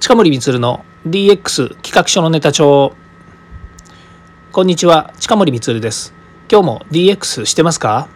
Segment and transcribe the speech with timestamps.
[0.00, 2.94] 近森光の DX 企画書のネタ帳。
[4.52, 6.14] こんにちは近森光です。
[6.50, 8.08] 今日も DX してますか？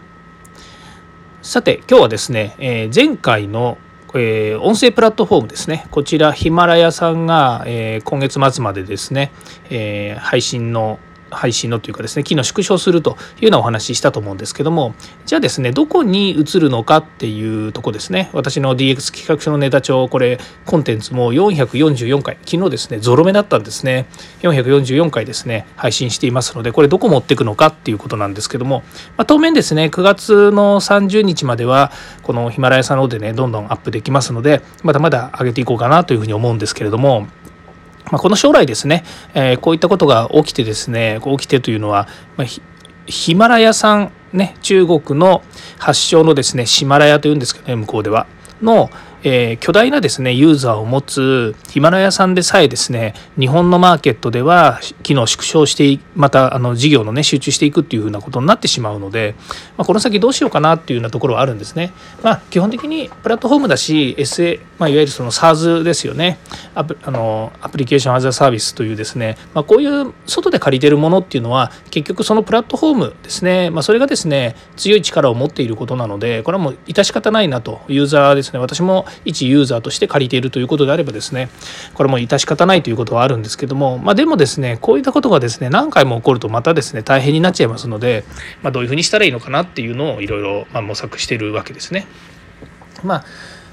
[1.42, 3.78] さて今日はですね、えー、前回の、
[4.14, 5.88] えー、音声プラットフォームですね。
[5.90, 9.32] こちらヒマラヤさんが、えー、今月末までですね、
[9.68, 11.00] え配信の
[11.32, 14.94] 配信のというかですね機能縮小するというようなお話ししたと思うんですけども
[15.26, 18.30] じゃあですねどこに移るのかっていうとこですね。
[18.32, 24.06] 私の DX 企画書のネタ帳これコンテンツも444回昨日ですねゾロ目だったんですね。
[24.42, 28.82] 444回ですね配信していますのでこれどこ持っていくのかっていうことなんですけども、
[29.16, 31.92] まあ、当面ですね9月の30日までは
[32.22, 37.26] このヒマラヤさんの方でねどんどんアップできますのでまだまだ上げていこうかなというふうに思うんですけれども
[38.12, 42.46] まあ、この将来ですね、えー、こういったことが起きてですね起きてというのは、まあ、
[43.06, 45.42] ヒマラヤ産ね中国の
[45.78, 48.26] 発祥のですねヒマラヤというんですけどね向こうでは
[48.60, 48.90] の
[49.24, 59.34] えー、巨大なですねユーザーを持つヒマラヤさんでさえですね日本のマーケットでは機能縮小してまたあの事業のね集中していくっていうふうなことになってしまうので、
[59.76, 61.92] まあ、この先どうしようかなっていうようなところはあるんですね。
[62.22, 66.38] まあ、基本的にプラットフォームだし SA、まあ、いわゆるその SARS ですよね。
[66.74, 77.82] アプあのアプリケーションアザーサービスというですね、まあ、こういう外で借りてるものっていうのは結局そのプラットフォームですね、まあ、それがですね強い力を持っていることなのでこれはもう致し方ないなと。
[77.88, 78.58] ユーザーですね。
[78.58, 81.48] 私も一ユーザーとして借りているということであればですね
[81.94, 88.24] これも致し方ないということはあるんですけども、まあ、でもですねこういったことがですね何回も起こるとまたですね大変になっちゃいますので、
[88.62, 90.42] まあ、どういうふうにしたらいいのかなっていうのをいろい
[90.74, 92.06] ろ模索してるわけですね。
[93.02, 93.24] まあ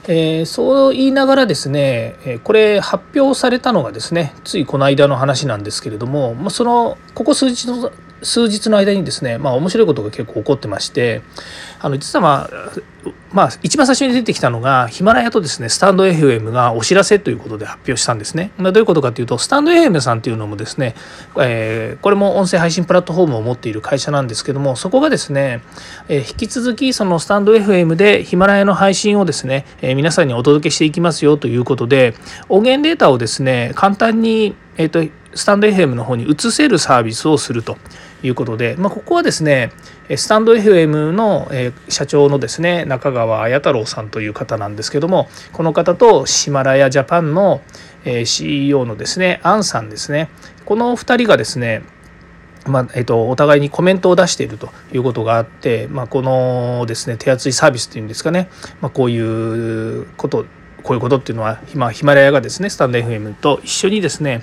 [0.07, 7.91] えー、そう言いながらですね、えこれ発表されたのがですねついこの間の話なんですけれども、まあ、そのここ数日の
[8.23, 11.21] 数日の間にですねまあ面白いことが結構起こってまして
[11.79, 18.51] あの実はまあまあ、一番最初に出てきたのがヒマラヤとですねスタンド FM がお知らせということで発表したんですね。
[18.57, 20.95] どういうことかというとスタンド FM さんというのもですね、
[21.39, 25.61] えー、これも音声配信プラットフォームを持っている会社なんですけどもそこがですね、
[26.07, 32.15] えー、引き続きそのスタンド FM でヒマラヤの配信をですね、えー、皆さんにお届けしていきますよということで
[32.47, 35.03] 音源データをですね簡単に、えーと、
[35.35, 37.77] スタンド FM の方に移せるサービスをすると
[38.23, 39.71] いうことで、まあ、ここはですね
[40.15, 41.49] スタンド FM の
[41.87, 47.61] 社長のですね中川綾太郎さんという方なんですけどもこの方とシマラヤジャパンの
[48.25, 50.29] CEO のですねアンさんですね。
[50.65, 51.83] この2人がですね
[52.65, 58.49] まあえっと、お互いにコメントを出しているということがあって、まあ、このですね手厚いサービスっていうんですかね、
[58.81, 59.17] まあ、こうい
[60.01, 60.45] うこと
[60.83, 64.41] こういうことっていうのは今ヒマラヤがですねスタンド FM と一緒にですね、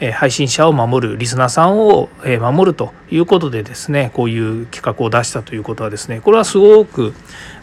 [0.00, 7.14] え配信者を守るリスナーさんを、え守るということでですねこういう企画を出したということはですねこれはすごく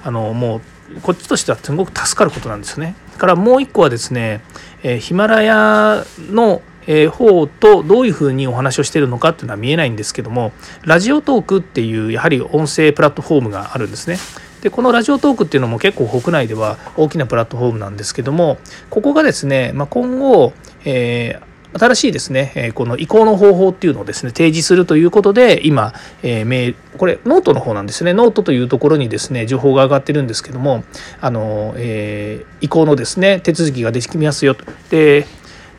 [0.04, 2.96] あのもうこっちとしてはすごく助かることなんですね。
[3.18, 4.42] からもう一個はですね、
[4.84, 10.52] えヒマラヤのえ方とどういうふうにお話をしているのかっていうのは見えないんですけども
[10.84, 14.18] Radiotalk っていうやはり音声プラットフォームがあるんですね。
[14.62, 18.58] でこの Radiotalk っていうのも結構国内では大きなプラットフォームなんですけども
[18.90, 20.54] ここがですね、まあ、今後、
[20.86, 25.94] えー新しいですね、この移行の方法っていうのをですね、提示するということで、今、
[26.24, 30.84] えー、これ、ノートの方なんですね、ノートというところにですね、情報が上がってるんですけども、
[31.22, 34.66] あの、えー、移行のですね、手続きができますよと。
[34.90, 35.28] で、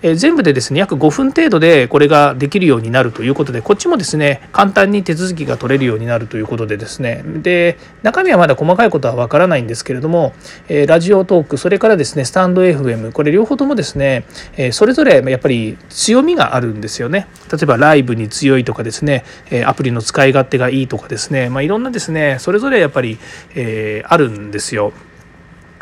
[0.03, 10.33] え全部でですね約5分程度でこれができるようになるということでこっちもですね簡単に手続きが取れるようになるということでですねで中身はまだ細かいことはわからないんですけれども、
[10.69, 14.25] えラジオトークそれからですねスタンド FM これ両方ともですね、
[14.57, 23.19] えそれぞれやっぱり強みがあるんですよね例えばライブに強いとかですねえアプリの使い勝手がいいとかですね、まあ、いろんなですねそれぞれやっぱり、
[23.55, 24.93] えあるんですよ。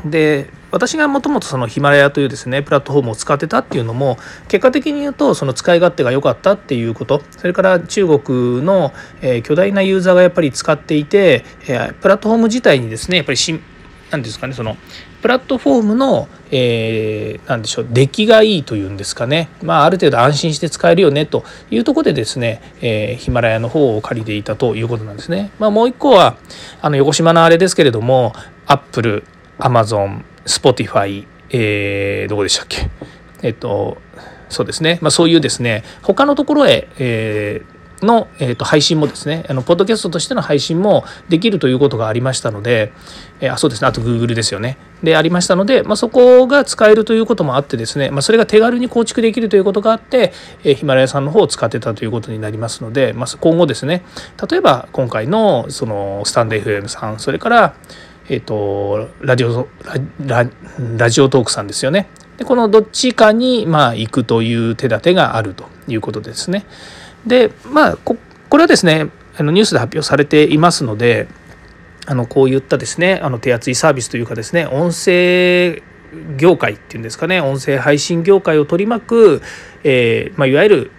[0.04, 4.16] で私がもともとそのヒマラヤというですねプラットフォームを使ってたっていうのも
[4.47, 8.92] 結果的に言うとその使い勝手が良かったっていうことそれから中国の、
[9.22, 13.60] え巨大なユーザーがやっぱり使っていて、えプラットフォーム自体にですねやっぱりし
[14.10, 14.76] 何ですかねその
[15.20, 25.50] プラットフォームの、えー、何でしょう出来がいいというんですかね、まあ、ある程度安心して使えるよねというところでですね、え、ヒマラヤの方を借りていたということなんですね。
[25.58, 26.37] まあ、もう一個は
[26.81, 28.32] あの横島のあれですけれども
[28.67, 29.25] アップル
[29.58, 32.88] アマゾン Spotify、えー、どこでしたっけ？
[33.43, 33.99] えっと
[34.49, 42.93] そうですね、まあ、そういうですね他のところへ、えーの、えー、と配信もですねあのポッドキャストとしての配信もできるということがありましたので、
[43.40, 43.88] えー、あそうですね。
[43.88, 44.78] あと Google ですよね。
[45.02, 50.32] でありましたので、まあ、そこが使えるということもあってですね、まあ、それが手軽に構築できるということがあって、
[50.64, 54.05] え、ヒマラヤさんの方を使ってたということになりますので、まあ、今後ですね
[54.49, 57.75] 例えば今回のそのスタンド FM さんそれから
[58.28, 59.69] えっ、ー、とラジオ
[60.25, 60.48] ラ
[60.96, 66.64] ラジオトークさんですよねでこのどっちかにまあ行くという手立てがあるということですね。
[67.26, 68.16] でまあこ
[68.56, 71.28] れはですねあのニュースで発表されていますので
[72.06, 75.82] あのこういったですねあの手厚いサービスというかですね音声
[76.36, 79.42] 業界っていうんですかね音声配信業界を取り巻く、
[79.84, 80.90] えーまあ、いわゆる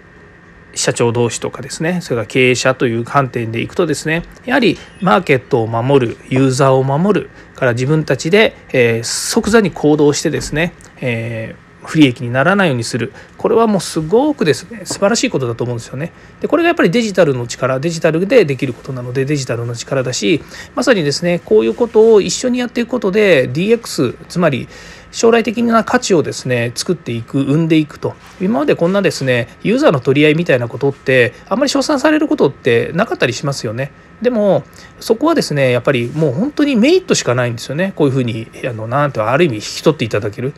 [0.74, 16.12] 社長同士とかですねそれから経営者という観点でいくとですねやはりマーケットを守るユーザーを守るから自分たちで、え、即座に行動してですね、えー不利益にならないようにするこれはもうすごくですね素晴らしいことだと思うんですよね。
[16.40, 20.42] でこれがやっぱりデジタルの力デジタルでできることなのでデジタルの力だし
[20.74, 24.68] まさにですねこういうことを一緒にやっていくことで DX つまり
[25.12, 33.92] 将来的な価値をですね作っていく生んでいくと今までこんなですねユーザーの取り合いみたいなことってあんまり称賛されることってなかったりしますよね。
[34.22, 34.64] でも
[35.00, 40.52] そこはですねやっぱりもう本当にメリットしかないんですよねこういうふうにあのなんてある意味引き取っていただける。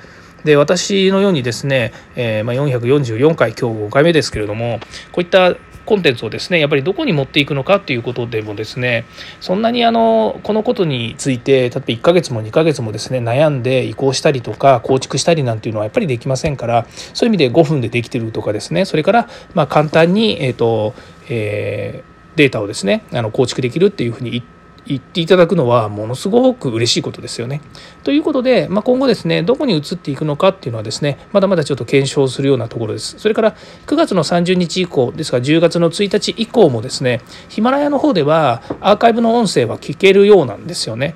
[0.45, 4.81] で私のようにですね、えー、まあ、444回今日5回目ですけれども
[5.13, 5.55] こういった
[5.85, 9.05] コンテンツをですねやっぱりどこに持っていくのかっていうことでもですね
[9.41, 20.95] そんなにあのこのことについて例えば1ヶ月も2ヶ月もですね悩んで移行したりとか構築したりなんていうのはやっぱりできませんからそういう意味で5分でできてるとかですねそれからま簡単にえっ、ー、と、
[21.29, 27.61] えー、データをですねあの構築できるっていうふうに言って言っていただくのはものすごく嬉しいことですよね。
[28.03, 33.19] ということで、まあ、今後ですねどこに移っていくのかっていうのはですねまだまだちょっと検証するようなところです。
[33.19, 33.57] それから
[33.87, 41.15] 9月の30日以降ですが10月の1日以降もですねヒマラヤの方ではアーカイブの音声は聞けるようなんですよね。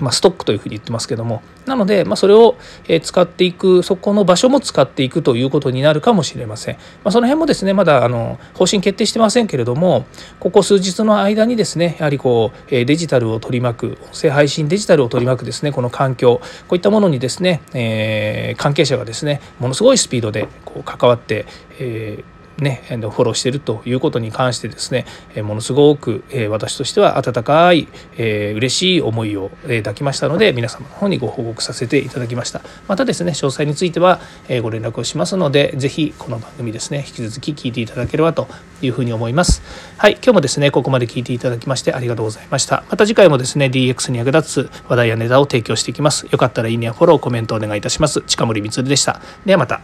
[0.00, 1.42] まあ、ストックというふうに言ってますけども。
[1.66, 2.56] なので、まあ、それを
[3.02, 10.04] 使っていくそこの場所も使っていくということになるかもしれません、まあ、その辺もですねまだあの方針決定してませんけれども
[10.40, 21.46] ここ数日の間にですねやはりこうデジタルを取り巻く音声配信デジタルを取り巻くですねこの環境こういったものにですね、えー、関係者がですねものすごいスピードでこう関わって、
[21.78, 25.06] えーね、フォローしているということに関してですね
[25.42, 32.60] ものすごく私としては温かい嬉しい思いを抱きましたので皆様の方にご報告させていただきました。
[32.86, 34.20] またですね詳細については
[34.62, 38.46] ご連絡をしますので是非この番組ですね引き続き聞いていただければと
[38.82, 39.62] いうふうに思います。
[39.96, 42.84] はい今日もですねここまで聞いていただきましてありがとうございました。
[42.88, 46.26] また次回もですね DX に役立つ話題やネタを提供していきます。
[46.30, 48.22] よかったらいいねやフォローコメントお願いいたします。
[48.22, 49.20] 近森光でした。
[49.44, 49.80] ではまた。